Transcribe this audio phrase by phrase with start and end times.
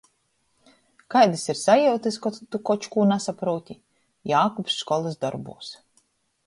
[1.15, 3.79] Kaidys ir sajiutys, kod tu koč kū nasaprūti?
[4.35, 5.73] Jākubs školys dorbūs.